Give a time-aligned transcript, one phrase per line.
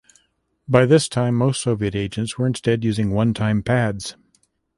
[0.67, 4.15] By this time, most Soviet agents were instead using one-time pads.